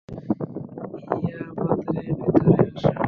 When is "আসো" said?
2.67-2.91